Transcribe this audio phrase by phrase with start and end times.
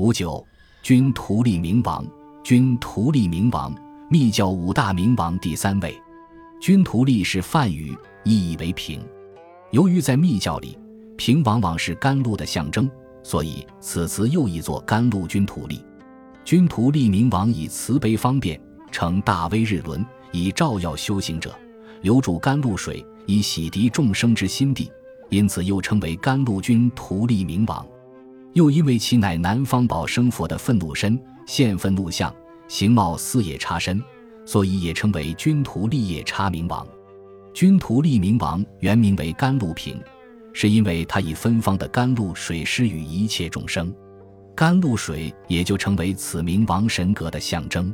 [0.00, 0.42] 五九，
[0.82, 2.02] 君图利明王，
[2.42, 3.70] 君图利明王，
[4.08, 5.94] 密教五大明王第三位。
[6.58, 8.98] 君图利是梵语，意义为平。
[9.72, 10.78] 由于在密教里，
[11.18, 12.90] 平往往是甘露的象征，
[13.22, 15.84] 所以此词又译作甘露君图利。
[16.46, 18.58] 君图利明王以慈悲方便，
[18.90, 21.54] 乘大威日轮，以照耀修行者，
[22.00, 24.90] 留住甘露水，以洗涤众生之心地，
[25.28, 27.86] 因此又称为甘露君图利明王。
[28.52, 32.34] 又因为其乃南方宝生佛的愤怒身，现愤怒相，
[32.68, 34.02] 形貌似野叉身，
[34.44, 36.86] 所以也称为君图利夜叉明王。
[37.52, 40.00] 君图利明王原名为甘露平，
[40.52, 43.92] 是因为他以芬芳的甘露水施予一切众生。
[44.56, 47.92] 甘露水也就成为此明王神格的象征。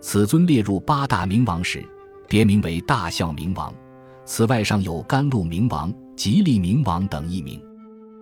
[0.00, 1.84] 此尊列入八大明王时，
[2.28, 3.72] 别名为大孝明王。
[4.26, 7.60] 此外尚有甘露明王、吉利明王等一名。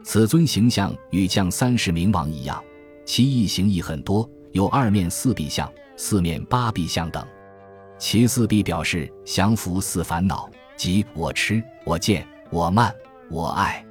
[0.04, 2.62] 此尊形象与降三十明王一样，
[3.04, 7.24] 其异形亦很多，有二面四臂像、四面八臂像等。
[7.98, 12.94] 其四臂表示降服四烦恼，即我痴、我见、我慢、
[13.30, 13.84] 我爱。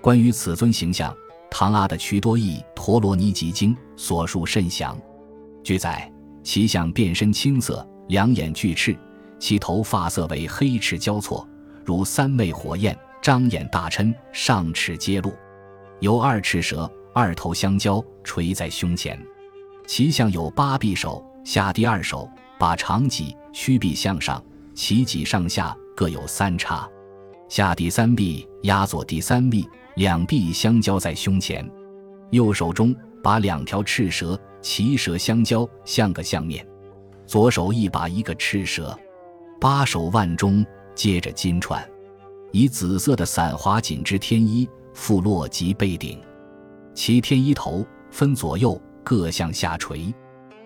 [0.00, 1.14] 关于此尊形象。
[1.52, 4.96] 唐阿的《祛多译陀罗尼集经》所述甚详。
[5.64, 6.08] 据载，
[6.44, 8.96] 其相变身青色，两眼巨赤，
[9.40, 11.44] 其头发色为黑赤交错，
[11.84, 15.34] 如三昧火焰，张眼大嗔，上齿揭露，
[16.00, 19.18] 有二赤蛇，二头相交垂在胸前。
[19.86, 24.42] 其相有八臂手，下第二手，把长戟，曲臂向上，
[24.74, 26.88] 其戟上下各有三叉，
[27.50, 29.68] 下第三臂压左第三臂。
[29.96, 31.68] 两臂相交在胸前，
[32.30, 36.64] 右手中把两条赤蛇，其蛇相交，像个相面；
[37.26, 38.98] 左手一把一个赤蛇，
[39.60, 40.64] 八手腕中
[40.94, 41.86] 接着金串，
[42.52, 44.66] 以紫色的散华锦织天衣，
[45.00, 46.20] 腹落及背顶。
[46.94, 50.12] 其天一头分左右各向下垂，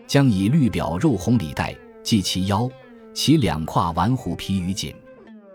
[0.09, 2.69] 将以绿表肉红里带系其腰，
[3.15, 4.93] 其两胯玩虎皮于锦，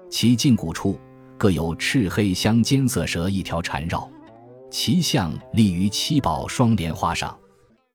[0.10, 0.98] 其胫骨处。
[1.38, 4.10] 各有赤黑相间色蛇一条缠绕，
[4.72, 7.38] 其象立于七宝双莲花上。